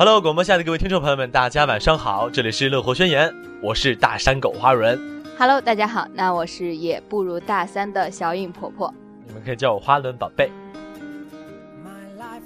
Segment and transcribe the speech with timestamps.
[0.00, 3.30] Hello，广播下的各位听众朋友们，大家晚上好，这里是乐活宣言，
[3.62, 4.98] 我是大山狗花轮。
[5.38, 8.90] Hello，大家好，那我是也不如大三的小颖婆婆，
[9.26, 10.50] 你们可以叫我花轮宝贝。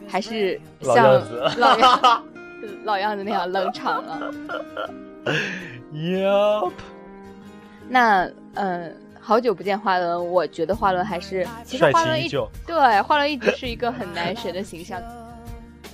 [0.08, 2.24] 还是老像样子老样
[2.82, 4.34] 老样子那样冷场了。
[5.92, 6.72] Yup，
[7.88, 8.24] 那
[8.54, 8.90] 嗯、呃
[9.20, 12.50] 好久不见花轮，我觉得花轮还是其实花轮一气依旧。
[12.66, 15.00] 对花轮一直是一个很男神的形象。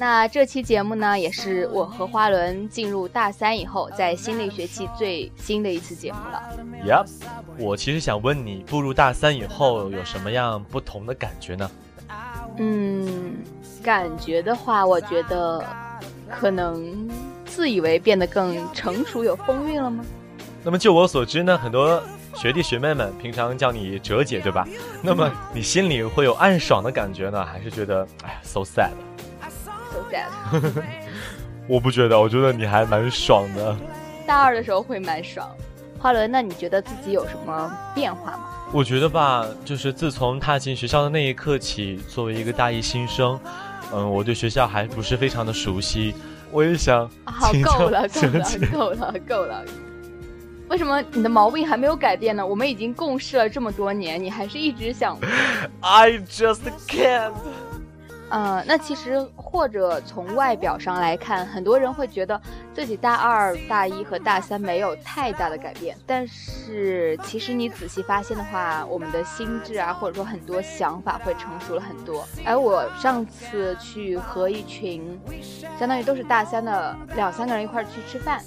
[0.00, 6.42] 那这期节目呢，也是我和花轮进入大三以后，在新的一学期最新的一次节目了。
[6.86, 7.06] Yep，
[7.58, 11.70] 我其实想问你，步入大三以后有什么样不同的感觉呢？
[12.56, 13.36] 嗯，
[13.82, 15.62] 感觉的话，我觉得
[16.30, 17.06] 可能
[17.44, 20.02] 自以为变得更成熟有风韵了吗？
[20.64, 22.02] 那么就我所知呢，很多
[22.36, 24.66] 学弟学妹们平常叫你哲姐，对吧？
[25.02, 28.92] 那么你心里会有暗爽的感觉呢，还是觉得哎呀 so sad？
[29.90, 30.82] So sad。
[31.66, 33.76] 我不觉得，我觉得你还蛮爽的。
[34.26, 35.48] 大二的时候会蛮爽。
[35.98, 38.48] 花轮，那你觉得自己有什么变化吗？
[38.72, 43.38] 我觉得吧，就是自从踏进学校的那一刻起，作为一个大一新生，
[43.92, 46.14] 嗯，我对学校还不是非常的熟悉。
[46.50, 49.62] 我也想好够了，够了， 够了，够了。
[50.68, 52.46] 为什么你的毛病还没有改变呢？
[52.46, 55.18] 我们已经共事了这么多年，你还是一直想……
[55.82, 57.32] I just can't。
[58.30, 62.40] 呃，那其实或者从外表上来看，很多人会觉得
[62.72, 72.24] 自己大二、大一和大三没有太大的改变，但是其实你仔细发现的话，我们的心智啊，或者说很多想法会成熟了很多。
[72.44, 75.20] 而我上次去和一群，
[75.78, 78.40] 相当于都是大三的两三个人一块儿去吃饭。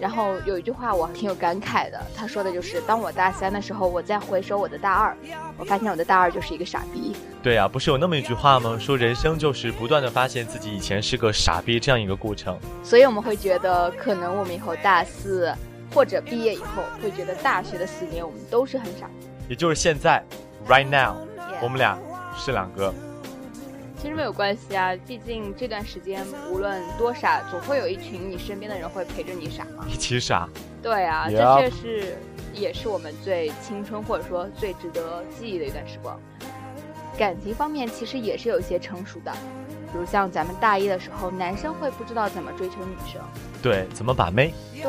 [0.00, 5.16] 然后有一句话我挺有感慨的，他说的就是：当我大三的时候，我再回首我的大二，
[5.56, 7.16] 我发现我的大二就是一个傻逼。
[7.42, 8.76] 对呀、不是有那么一句话吗？
[8.78, 12.58] 说人生就是不断的发现自己以前是个傻逼这样一个过程。
[12.82, 15.52] 所以我们会觉得，可能我们以后大四
[15.94, 19.08] 或者毕业以后，会觉得大学的四年我们都是很傻。
[19.48, 20.22] 也就是现在
[20.68, 21.98] ，right now，Yeah 我们俩
[22.36, 22.92] 是两个。
[24.00, 29.84] 其实没有关系啊，毕竟这段时间无论多傻，总会有一群你身边的人会陪着你傻嘛。
[29.88, 30.48] 一起傻。
[30.80, 32.16] 对啊这却是
[32.54, 36.18] 也是我们最青春或者说最值得记忆的一段时光。
[37.18, 39.32] 感情方面其实也是有一些成熟的，
[39.92, 43.20] 比如像咱们大一的时候，男生会不知道怎么追求女生。
[43.60, 44.54] 对，怎么把妹？
[44.80, 44.84] 对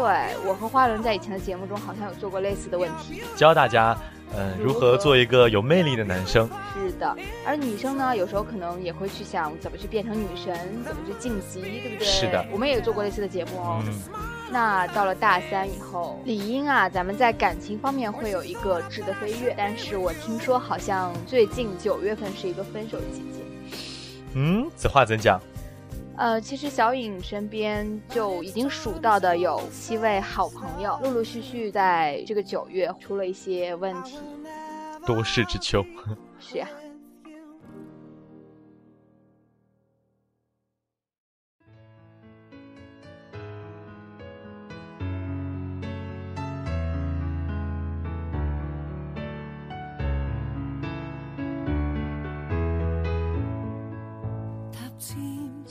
[0.46, 3.24] 我和花轮在以前的节目中好像有做过类似的问题。
[3.36, 3.98] 教大家，
[4.36, 6.50] 嗯、如何做一个有魅力的男生。
[6.74, 10.54] 是的，而女生呢，有时候可能也会去想怎么去变成女神，
[10.86, 12.06] 怎么去晋级，对不对？
[12.06, 13.82] 是的我们也做过类似的节目哦。
[13.86, 13.94] 嗯，
[14.52, 23.40] 那到了大三以后，理应啊，咱们在感情方面会有一个质的飞跃，但是我听说好像最近九月份是一个分手季节。
[24.34, 25.40] 嗯，此话怎讲？
[26.20, 34.18] 呃，其实小颖身边就已经数到的有七位好朋友，陆陆续续在这个九月出了一些问题。
[35.06, 35.82] 多事之秋。
[36.38, 36.68] 是呀、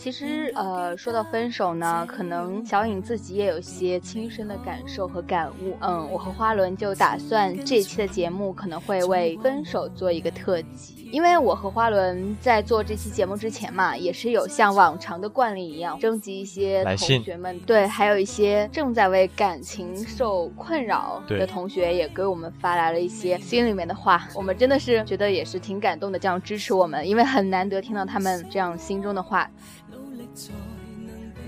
[0.09, 5.77] 其实，呃，说到分手呢，可能小颖自己也有一些亲身的感受和感悟。
[5.81, 24.27] 嗯，我和花轮就打算这期的节目可能会为分手做一个特辑，因为我和花轮在做这期节目之前嘛，也是有像往常的惯例一样，征集一些同学们，对，还有一些正在为感情受困扰的同学，也给我们发来了一些心里面的话。
[24.35, 29.47] 我们真的是觉得也是挺感动的，这样支持我们，因为很难得听到他们这样心中的话。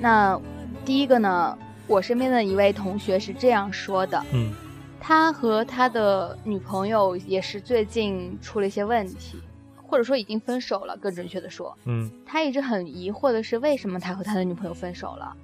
[0.01, 0.41] 那
[0.85, 1.57] 第一个呢，
[1.87, 4.53] 我身边的一位同学是这样说的，嗯，
[4.99, 9.39] 他和他的女朋友也是最近出了一些问题，
[9.77, 15.37] 或者说已经分手了，更准确的说，嗯，他一直很疑惑的是为什么他和他的女朋友分手了，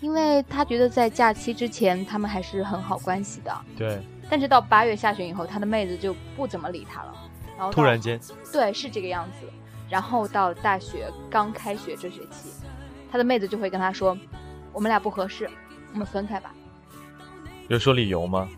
[0.00, 7.14] 因为他觉得在假期之前他们还是很好关系的，对，但是到八月下旬以后，他的妹子就不怎么理他了，
[7.58, 8.18] 然后突然间，
[8.50, 9.46] 对，是这个样子。
[9.90, 12.50] 然后到大学刚开学这学期，
[13.10, 14.16] 他的妹子就会跟他说
[14.72, 15.48] ：“我们俩不合适，
[15.92, 16.52] 我们分开吧。
[17.68, 18.48] 有说理由吗？”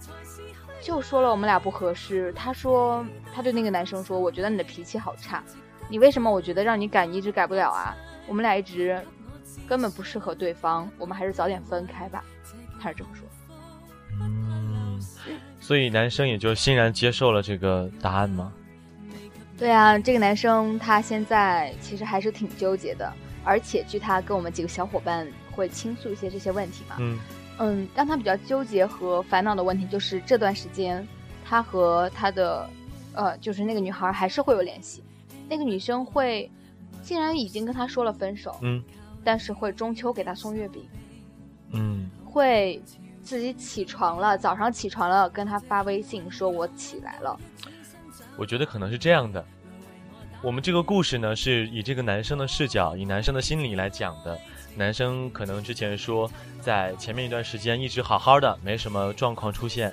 [0.83, 2.33] 就说了我们俩不合适。
[2.33, 3.05] 他说，
[3.35, 5.45] 他对那个男生说：“我觉得你的脾气好差，
[5.89, 7.95] 你为什么我觉得让你改，你一直改不了啊？
[8.27, 8.99] 我们俩一直
[9.69, 12.25] 根本不适合对方，我们还是早点分开吧。”
[12.81, 13.27] 他是这么说。
[14.23, 14.99] 嗯，
[15.61, 18.51] 所以男生也就欣然接受了这个答案吗？
[19.59, 23.13] 对啊，这个男生他现在其实还是挺纠结的，
[23.45, 26.97] 而且据他跟我们几个小伙伴会倾诉一些这些问题嘛。
[26.99, 27.19] 嗯
[27.59, 31.07] 嗯，让他比较纠结和烦恼的问题就是这段时间，
[31.45, 32.69] 他和他的，
[33.13, 35.05] 呃，就是那个女孩还是会有联系。
[35.49, 36.51] 那个女生会，
[37.03, 38.83] 竟然已经跟他说了分手，嗯
[39.23, 40.89] 但是会中秋给他送月饼，
[41.73, 42.83] 嗯会
[43.23, 47.39] 自己起床了，早上起床了跟他发微信说我起来了。
[48.39, 49.45] 我觉得可能是这样的。
[50.43, 54.39] 我们这个故事呢，是以这个男生的视角，以男生的心理来讲的。
[54.75, 56.31] 男生可能之前说，
[56.63, 59.93] 在前面一段时间一直好好的，没什么状况出现，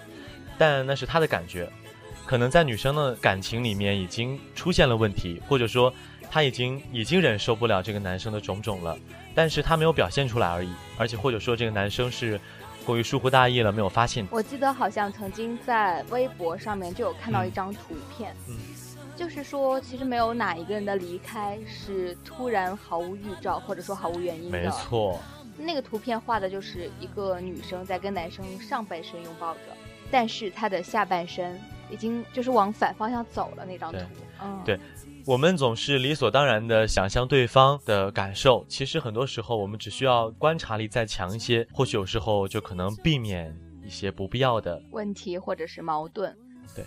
[0.58, 1.70] 但那是他的感觉。
[2.26, 5.94] 可能在女生的感情里面已经出现了问题，或者说
[6.32, 8.98] 他已经已经忍受不了这个男生的种种了，
[9.36, 10.70] 但是他没有表现出来而已。
[10.98, 12.40] 而且或者说这个男生是
[12.86, 14.26] 过于疏忽大意了，没有发现。
[14.32, 18.56] 我记得好像曾经在微博上面就有看到一张图片，嗯
[19.18, 24.62] 就是说其实没有哪一个人的离开是突然毫无预兆或者说毫无原因的。
[24.62, 25.20] 没错，
[25.58, 29.62] 那个图片画的就是一个女生在跟男生上半身拥抱着，
[30.12, 31.60] 但是她的下半身
[31.90, 34.00] 已经就是往反方向走了那张图。
[34.40, 34.80] 嗯，对
[35.26, 43.54] 我们总是理所当然的想象对方的感受，其实很多时候我们只需要观察力再强一些，或许有时候就可能避免
[43.84, 44.80] 一些不必要的。
[44.92, 46.38] 问题或者是矛盾。
[46.76, 46.86] 对。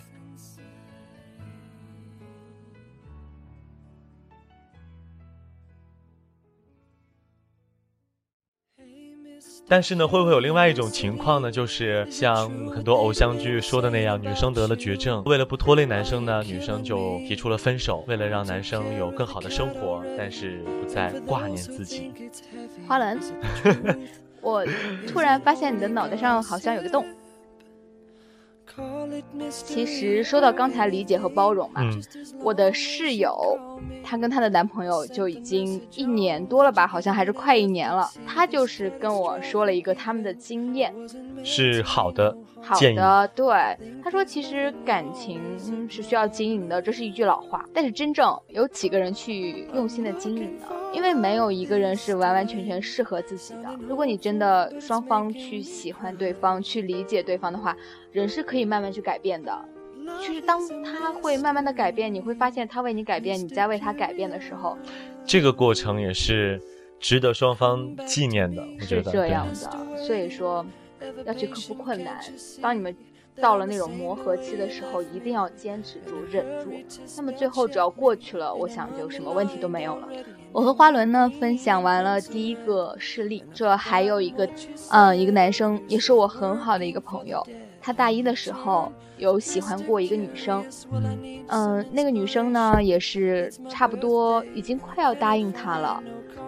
[9.71, 11.49] 但是呢，会不会有另外一种情况呢？
[11.49, 22.11] 就是像很多偶像剧说的那样，女生得了绝症，为了不拖累男生呢，女生就提出了分手，为了让男生有更好的生活，但是不再挂念自己。
[22.85, 23.17] 花轮，
[24.41, 24.65] 我
[25.07, 27.05] 突然发现你的脑袋上好像有个洞。
[29.49, 32.03] 其实说到刚才理解和包容嘛，嗯，
[32.43, 33.57] 我的室友，
[34.03, 38.09] 她跟她的男朋友就已经一年多了吧，好像还是快一年了。
[38.25, 40.93] 她就是跟我说了一个他们的经验，
[41.43, 42.79] 是好的好。
[42.79, 47.65] 的，对，她说其实感情嗯是需要经营的，这是一句老话。
[47.73, 50.65] 但是真正有几个人去用心的经营呢？
[50.93, 53.69] 因为没有一个人是完完全全适合自己的。
[53.87, 57.75] 如果你真的双方去喜欢对方，去理解对方的话，
[58.11, 59.57] 人是可以慢慢去改变的。
[60.19, 64.77] 就是当他会慢慢的改变，你会发现他为你改变，你在为他改变的时候，
[65.25, 66.61] 这个过程也是
[66.99, 69.97] 值得双方纪念的，我觉得是这样的。
[69.97, 70.65] 所以说，
[71.25, 72.19] 要去克服困难。
[72.61, 72.95] 当你们
[73.39, 76.71] 到了那种磨合期的时候，一定要坚持住、忍住。
[77.17, 80.07] 那么最后只要过去了，我想就什么问题都没有了。
[80.51, 84.47] 我和花轮呢分享完了第一个事例，这还有一个，
[84.91, 87.41] 嗯，一个男生也是我很好的一个朋友。
[87.81, 96.01] 他大一的时候有喜欢过一个女生，嗯嗯，那个女生呢也是差不多已经快要答应他了，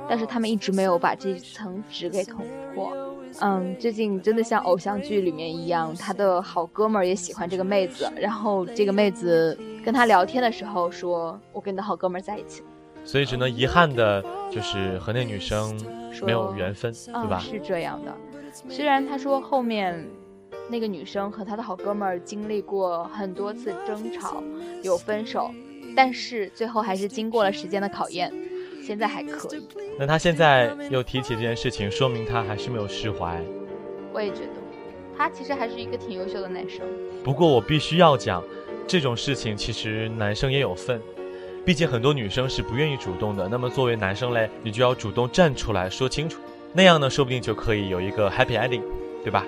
[0.08, 2.92] 但是他们一直没有把这层纸给捅破。
[3.42, 12.62] 嗯，最近真的像偶像剧里面一样，他的好哥们儿也喜欢这个妹子，然后这个妹子跟他聊天的时候说：“我跟你的好哥们儿在一起。
[13.04, 15.76] 所以只能遗憾的就是和那女生
[16.24, 17.40] 没有缘分，对嗯，吧？
[17.40, 18.16] 是这样的。
[18.70, 20.08] 虽然他说后面
[20.70, 24.42] 那个女生和她的好哥们儿经历过很多次争吵，
[24.82, 25.52] 有分手，
[25.96, 28.34] 但是最后还是经过了时间的考验，
[28.82, 29.68] 现在还可以。
[30.00, 33.40] 那他现在又提起这件事情，说明他还是没有释怀。
[34.12, 34.62] 我也觉得，
[35.18, 36.82] 他其实还是一个挺优秀的男生。
[37.24, 38.44] 不过我必须要讲，
[38.88, 41.00] 这种事情其实男生也有份，
[41.66, 43.48] 毕竟很多女生是不愿意主动的。
[43.48, 46.40] 那么作为男生嘞，你就要主动站出来说清楚，
[46.74, 48.82] 那样呢，说不定就可以有一个 happy ending，
[49.24, 49.46] 对吧？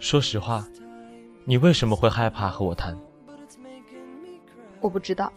[0.00, 0.66] 说实话，
[1.44, 2.98] 你为什么会害怕和我谈？
[4.80, 5.30] 我不知道，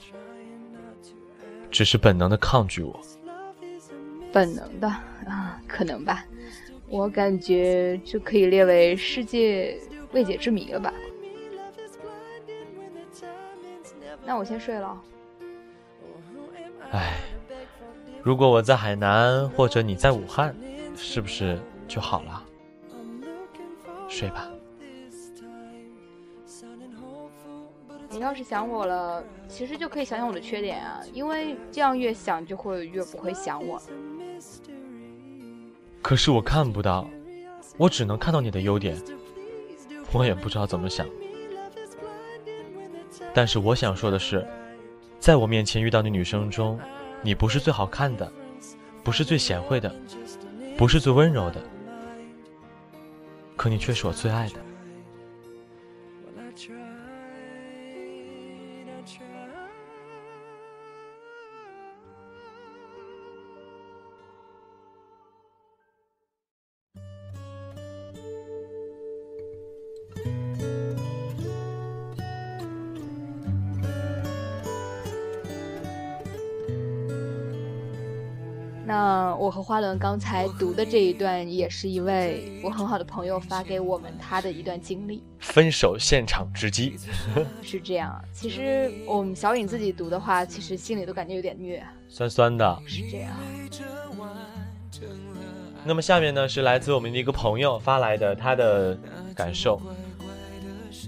[1.70, 3.00] 只是本能的抗拒我。
[4.32, 4.88] 本能的
[5.28, 6.26] 啊，可能吧。
[6.88, 9.78] 我感觉这可以列为世界
[10.14, 10.94] 未解之谜了吧。
[14.26, 15.02] 那我先睡了。
[16.92, 17.20] 唉，
[18.24, 20.56] 如果我在海南，或者你在武汉，
[20.96, 22.42] 是不是就好了？
[24.08, 24.50] 睡吧。
[28.14, 33.82] 你要是想我了，其实就可以想想我的缺点啊，因为这样越想就会越不会想我。
[36.00, 37.10] 可是我看不到，
[37.76, 38.96] 我只能看到你的优点。
[40.12, 41.08] 我也不知道怎么想。
[43.34, 44.46] 但是我想说的是，
[45.20, 46.80] 在我面前遇到的女生中，
[47.24, 48.32] 你不是最好看的，
[49.04, 49.92] 不是最贤惠的，
[50.78, 51.60] 不是最温柔的，
[53.56, 54.56] 可你却是我最爱的。
[78.94, 85.24] 那我和花轮刚才读的这一段，也是一位我很好的朋友发给我们他的一段经历。
[85.40, 86.96] 分手现场直击，
[87.64, 88.24] 是这样。
[88.32, 92.80] 其实我们小颖自己读的话，其实心里都感觉有点虐，酸酸的。
[92.86, 93.32] 是这样。
[95.84, 98.96] 那么下面呢，是来自我们的一个朋友发来的他的
[99.34, 99.82] 感受。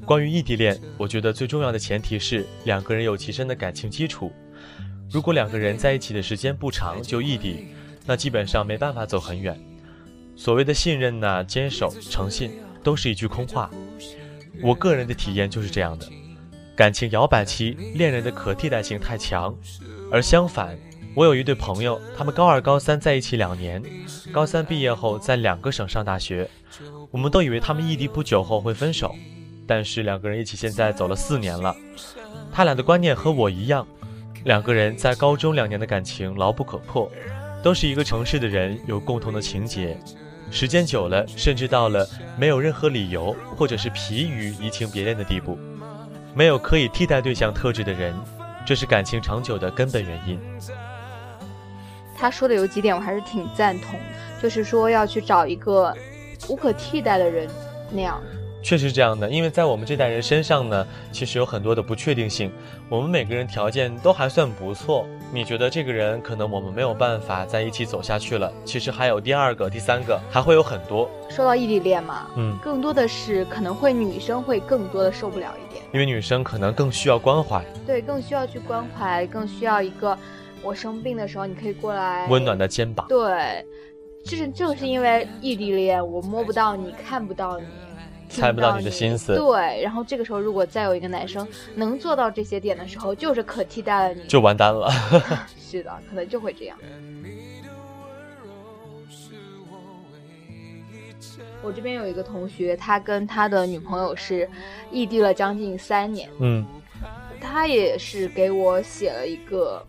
[0.08, 4.32] 关于异地恋，我觉得最重要的前提是两个人有极深的感情基础。
[5.12, 7.68] 如果两个人在一起的时间不长就异地，
[8.06, 9.60] 那基本上没办法走很远。
[10.36, 12.52] 所谓的信任呢、坚守、诚信，
[12.84, 13.70] 都是一句空话。
[14.62, 16.06] 我个人的体验就是这样的：
[16.76, 19.56] 感情摇摆期，恋人的可替代性太强。
[20.12, 20.78] 而相反，
[21.16, 23.82] 我有一对朋友，他们高二、高三在一起两年，
[24.32, 26.50] 高三毕业后在两个省上大学。
[27.12, 29.16] 我们都以为他们异地不久后会分手，
[29.66, 31.76] 但是两个人一起现在走了四年了。
[32.52, 33.88] 他俩的观念和我一样。
[34.44, 37.12] 两个人在高中两年的感情牢不可破，
[37.66, 39.98] 都是一个城市的人，有共同的情节，
[40.52, 42.08] 时间久了，甚至到了
[42.38, 45.58] 没有任何理由或者是疲于移情别恋的地步，
[46.36, 48.14] 没有可以替代对象特质的人，
[48.68, 50.40] 这是感情长久的根本原因。
[52.16, 54.00] 他说的有几点我还是挺赞同，
[54.40, 55.92] 就是说要去找一个
[56.48, 57.50] 无可替代的人
[57.90, 58.22] 那样。
[58.66, 62.52] 确实是这样的，因为在我们这代人身上呢，其实有很多的不确定性。
[62.90, 68.52] 我们每个人条件都还算不错，你觉得这个人可能我们没有办法在一起走下去了？
[68.66, 71.08] 其实还有第二个、第三个，还会有很多。
[71.30, 80.18] 说到异地恋嘛，嗯，更多的是可能会女生会更多的受不了一点，因为女生可能更需要关怀，对，更需要去关怀，更需要一个
[80.64, 83.06] 我生病的时候你可以过来温暖的肩膀。
[83.08, 83.64] 对，
[84.26, 87.66] 就是正是因为异地恋，我摸不到你，看不到你。
[88.36, 89.82] 猜不到你的心思，对。
[89.82, 94.92] 然后这个时候，如果再有一个男生能做到这些点的时候，就是可替代了你，就完蛋了。
[95.60, 96.78] 是的，可能就会这样。
[101.64, 104.48] 我这边有一个同学，他跟他的女朋友是
[104.92, 106.30] 异地了将近三年。
[106.40, 106.64] 嗯，
[107.42, 109.84] 他也是给我写了一个，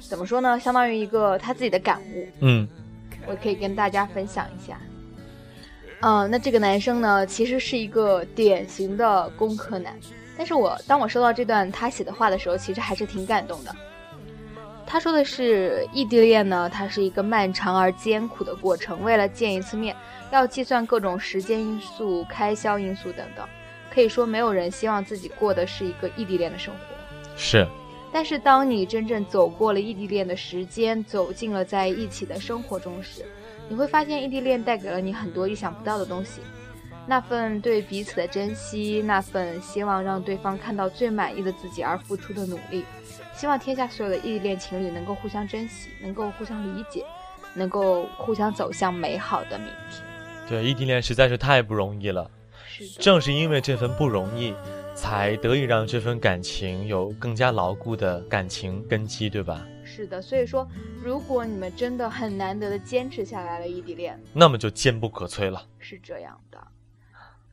[0.00, 0.58] 怎么说呢？
[0.58, 2.26] 相当于一个他自己的感悟。
[2.40, 2.68] 嗯，
[3.28, 4.80] 我可以跟大家分享一下。
[6.00, 9.98] 嗯，那这个男生呢，其实是一个典型的工科男。
[10.36, 13.74] 但是我当我收到这段他写的话的时候，其实还是挺感动的。
[14.86, 19.02] 他说的是异地恋呢，它是一个漫长而艰苦的过程。
[19.02, 19.94] 为了见一次面，
[20.30, 23.46] 要计算各种时间因素、开销因素等等。
[23.92, 26.80] 可以说，没有人希望自己过的是一个异地恋的生活。
[27.36, 27.66] 是。
[28.10, 33.22] 但是，当你真正走过了异地恋的时间，走进了在一起的生活中时，
[33.68, 36.40] 你会发现，异地恋带给了你很多意想不到的东西，
[37.06, 42.84] 那份对彼此的珍惜，那份希望让对方看到最满意的自己而付出的努力，
[43.34, 47.04] 希望天下所有的异地恋情侣能够互相珍惜，能够互相理解，
[47.54, 50.02] 能够互相走向美好的明天。
[50.48, 52.30] 对，异地恋实在是太不容易了，
[52.66, 54.54] 是正是因为这份不容易，
[54.94, 59.62] 才得以让这份感情有更加牢固的感情根基，对吧？
[59.98, 60.64] 是的，所以说，
[61.02, 65.66] 如果你们真的很难得的坚持下来了异地恋，那么就坚不可摧了。
[65.80, 66.68] 是这样的，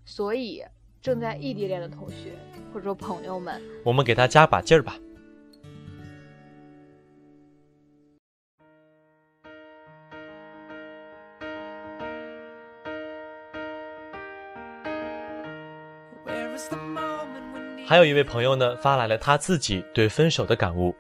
[0.06, 0.64] 所以
[1.02, 2.34] 正在异地恋的同学
[2.72, 4.96] 或者说朋友们，我们给他加把劲儿吧。
[17.88, 20.96] 还有一位朋友呢，发来了他自己对分手的感悟。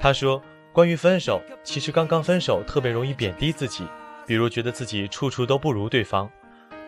[0.00, 0.40] 他说
[0.72, 3.84] ：“关于分手，其实刚刚分手特别容易贬低自己，
[4.26, 6.30] 比如觉得自己处处都不如对方，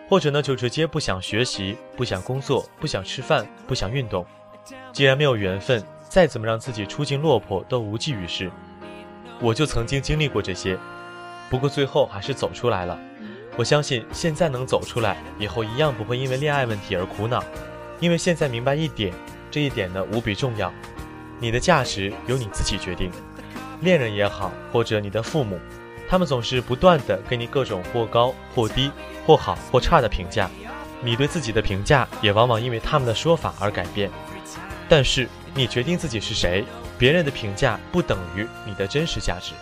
[0.09, 4.25] 或者呢就直接不想学习、不想工作、不想吃饭、不想运动。
[4.93, 8.49] 既然没有缘分，再怎么让自己出尽落魄都无济于事。
[9.41, 10.79] 我就曾经经历过这些，
[11.49, 12.97] 不过最后还是走出来了。
[13.57, 17.43] 我相信现在能走出来，以后一样不会因为恋爱问题而苦恼，
[17.99, 19.13] 因为现在明白一点，
[19.51, 20.73] 这一点呢无比重要。”
[21.41, 23.11] 你的价值由你自己决定，
[23.81, 25.59] 恋人也好，或者你的父母，
[26.09, 28.93] 他们总是不断的给你各种或高或低、
[29.27, 30.51] 或好或差的评价，
[31.03, 34.11] 你对自己的评价也往往因为他们的说法而改变。
[34.89, 36.65] 但是你决定自己是谁，
[36.99, 39.55] 别人的评价不等于你的真实价值。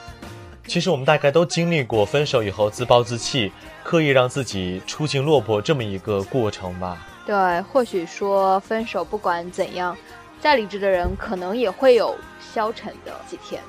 [0.66, 3.52] 其实我们大概都经历过分手以后自暴自弃，
[3.84, 7.06] 刻意让自己出尽落魄这么一个过程吧。
[7.24, 9.96] 对，或许说分手不管怎样，
[10.40, 13.62] 再理智的人可能也会有消沉的几天。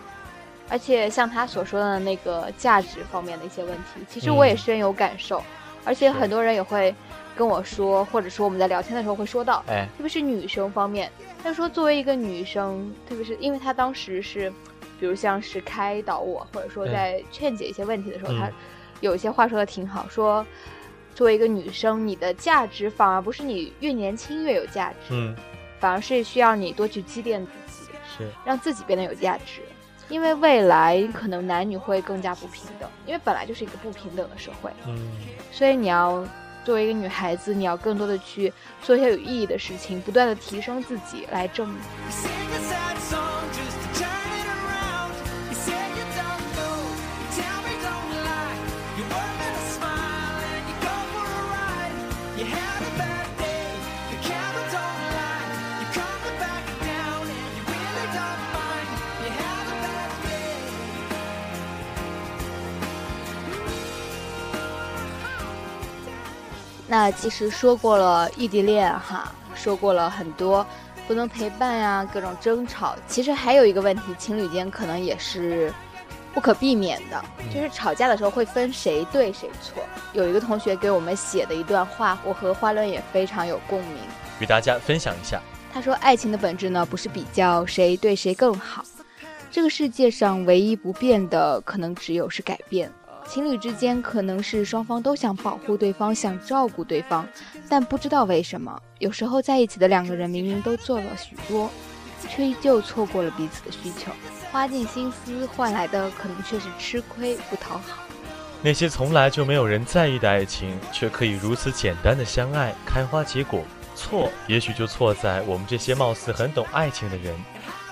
[0.69, 5.43] 而且像他所说的那个价值方面的一些问题，其实我也深有感受。
[5.83, 6.93] 而且很多人也会
[7.35, 11.11] 跟我说，或者说我们在聊天的时候会说到，哎，特别是女生方面，
[11.43, 14.51] 他说作为一个女生，特别是因为他当时是。
[14.99, 18.51] 比如像是开导我，或者说在劝解一些问题的时候，他
[18.99, 20.05] 有一些话说的挺好。
[20.09, 20.45] 说
[21.15, 25.33] 作为一个女生，你的价值反而不是你越年轻越有价值，嗯，
[25.79, 27.51] 反而是需要你多去积淀自
[27.85, 28.29] 己，是。
[28.45, 29.61] 让自己变得有价值。
[30.09, 35.11] 因为未来可能男女会更加不平等，因为本来就是一个不平等的社会，嗯，
[35.51, 36.27] 所以你要
[36.65, 41.77] 作为一个女孩子，你要更多的去做一些有意义的事情，不断的提升自己来证明。
[66.91, 70.65] 那其实说过了异地恋哈，说过了很多
[71.07, 72.95] 不能陪伴呀，各种争吵。
[73.07, 75.71] 其实还有一个问题，情侣间可能也是
[76.33, 79.83] 不可避免的，就是吵架的时候会分谁对谁错。
[80.13, 83.97] 有一个同学给我们写的一段话，我和花轮也非常有共鸣，
[84.39, 85.39] 与大家分享一下。
[85.71, 88.83] 他说：“爱情的本质呢，不是比较谁对谁更好，
[89.51, 92.91] 这个世界上唯一不变的，可能只有是改变。”
[93.29, 97.27] 情侣之间可能是双方都想保护对方，想照顾对方，
[97.69, 101.69] 但不知道为什么，有时候在一起的两个人明明都做了许多，
[102.27, 104.11] 却依旧错过了彼此的需求，
[104.51, 107.99] 花尽心思换来的可能却是吃亏不讨好。
[108.63, 113.61] 那些从来就没有人在意的爱情，却可以如此简单的相爱、开花结果。
[113.95, 117.35] 错，也许就错在我们这些貌似很懂爱情的人，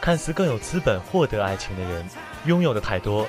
[0.01, 2.05] 看似更有资本获得爱情的人，
[2.45, 3.27] 拥有的太多，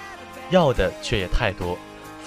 [0.48, 1.76] 要的却也太多。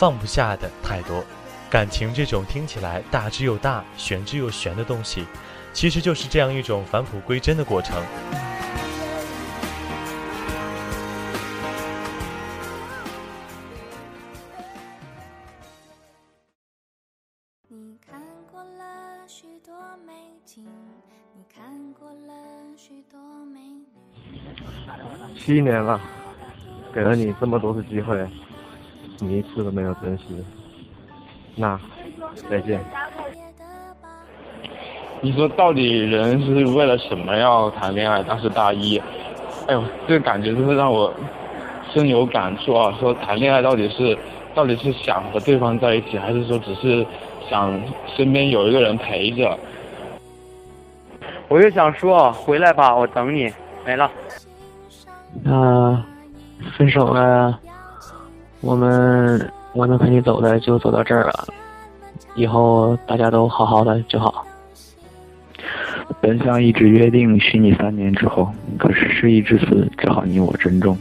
[0.01, 1.23] 放不下的太多，
[1.69, 5.27] 感情这种听起来大之又大、玄之又玄的东西，
[5.73, 8.03] 其实就是这样一种返璞归真的过程。
[17.67, 18.19] 你看
[18.51, 19.71] 过了许多
[20.03, 20.65] 美景，
[21.35, 22.33] 你看过了
[22.75, 25.37] 许多美女。
[25.37, 26.01] 七年了，
[26.91, 28.27] 给了你这么多次机会。
[29.23, 30.23] 你一次都没有珍惜，
[31.55, 31.79] 那
[32.49, 32.79] 再见。
[35.21, 38.23] 你说到底人是为了什么要谈恋爱？
[38.23, 38.97] 当时大一，
[39.67, 41.13] 哎呦，这个感觉真是让我
[41.93, 42.91] 深有感触啊！
[42.99, 44.17] 说谈恋爱到底是
[44.55, 47.05] 到底是想和对方在一起，还是说只是
[47.47, 47.79] 想
[48.17, 49.55] 身边有一个人陪着？
[51.47, 53.53] 我就想说，回来吧，我等你。
[53.85, 54.09] 没了。
[55.43, 56.03] 那
[56.75, 57.59] 分手了。
[58.61, 61.47] 我们我能陪你走的就走到这儿了，
[62.35, 64.45] 以后大家都好好的就好。
[66.21, 70.97] 本想一纸约定，许你三年之后，可是事已至此，只好你我珍重。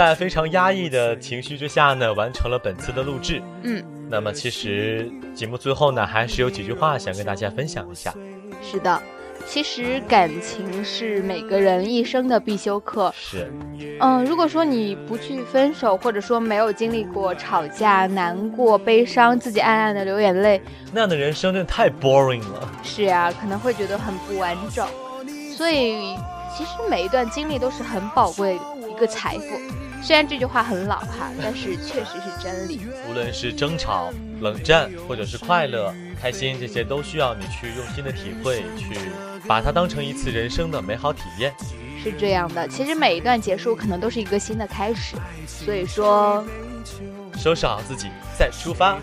[0.00, 3.42] 在非常压抑的情绪之下呢，完成了本次的录制。
[3.64, 8.14] 嗯，那么其实节目最后呢，还是有几句话想跟大家分享一下。
[8.62, 8.98] 是的，
[9.46, 13.12] 其实感情是每个人一生的必修课。
[13.14, 13.52] 是，
[14.00, 20.62] 嗯，如果说你不去分手，或者说没有经历过吵架、难过、悲伤，自己暗暗的流眼泪，
[20.94, 22.72] 那样的人生真的太 boring 了。
[22.82, 24.88] 是呀，可能会觉得很不完整。
[25.54, 26.16] 所以，
[26.56, 29.00] 其实每一段经历都是很宝贵的一。
[29.00, 29.58] 个财富，
[30.02, 32.80] 虽然这句话很老哈，但是确实是真理。
[33.08, 34.10] 无论是争吵、
[34.40, 38.96] 冷战，或者是快乐、开心，这些都需要你去用心的体会，去
[39.46, 41.54] 把它当成一次人生的美好体验。
[42.02, 46.42] 是这样的，其实每一段结束可能都是一个新的开始，所以说，
[47.36, 48.08] 收拾好自己
[48.38, 48.98] 再出发。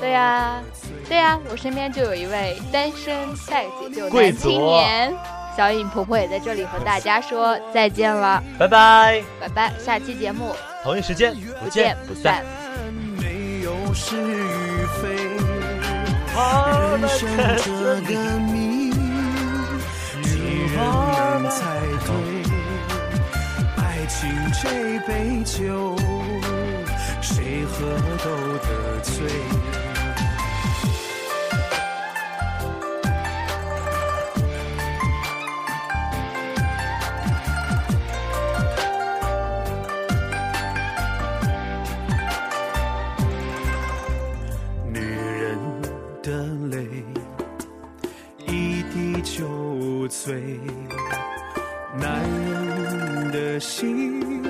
[0.00, 0.62] 对呀，
[1.06, 5.14] 对呀，我身边就有一位单身待解救男青年。
[5.60, 12.42] 小影婆婆也在这里和大家说再见了，拜拜，拜拜，下期节目同一时间不见不散。
[13.18, 15.10] 没有是与非，
[16.34, 17.70] 人生这
[18.10, 18.90] 个谜，
[20.22, 20.38] 几
[20.72, 21.58] 人能猜
[22.06, 22.08] 对。
[23.76, 24.16] 爱情
[24.62, 25.94] 这杯酒，
[27.20, 27.84] 谁喝
[28.24, 28.30] 都
[28.64, 29.26] 得醉。
[48.50, 50.58] 一滴就醉。
[51.96, 54.42] 男人的心，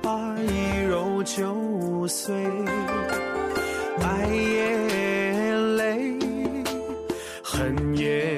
[0.00, 2.34] 把一揉就碎。
[4.00, 6.18] 爱也累，
[7.42, 8.33] 恨也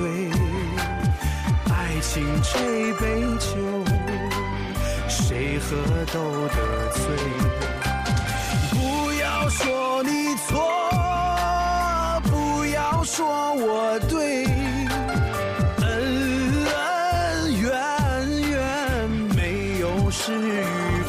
[0.00, 0.08] 猜对？
[1.68, 2.50] 爱情这
[2.94, 3.04] 杯
[3.38, 3.48] 酒，
[5.08, 5.76] 谁喝
[6.12, 6.16] 都
[6.48, 6.56] 得
[6.94, 7.02] 醉。
[8.70, 8.78] 不
[9.20, 10.50] 要说你错，
[12.22, 14.46] 不要说我对，
[15.82, 15.86] 恩
[16.64, 16.74] 恩
[17.60, 17.68] 怨
[18.48, 18.56] 怨
[19.36, 20.64] 没有是与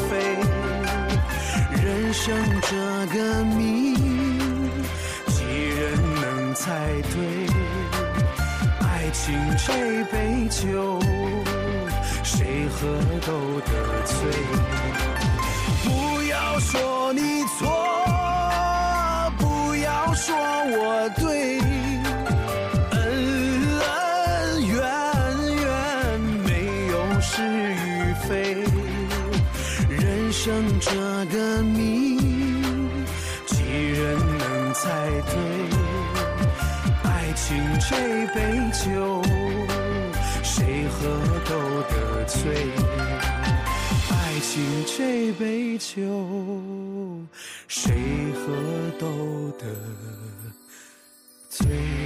[0.09, 0.11] 非，
[1.81, 2.27] 人生
[2.69, 2.75] 这
[3.15, 3.70] 个谜，
[9.31, 9.71] 敬这
[10.11, 10.99] 杯酒，
[12.21, 12.79] 谁喝
[13.25, 13.71] 都得
[14.03, 14.13] 醉。
[15.85, 15.87] 不
[16.23, 17.21] 要说你
[17.57, 17.61] 错，
[19.37, 21.61] 不要说我对，
[22.91, 22.99] 恩
[23.79, 23.89] 恩
[24.67, 24.75] 怨
[25.61, 25.65] 怨
[26.43, 26.49] 没
[26.91, 27.31] 有是
[27.71, 28.29] 与非，
[29.89, 30.43] 人生
[30.81, 30.91] 这
[31.27, 31.40] 个
[37.91, 38.39] 这杯
[38.71, 39.21] 酒
[40.41, 40.97] 谁喝
[41.43, 41.51] 都
[41.89, 42.71] 得醉？
[44.09, 45.91] 爱情这杯酒
[47.67, 47.93] 谁
[48.33, 48.47] 喝
[48.97, 49.65] 都得
[51.49, 52.00] 醉？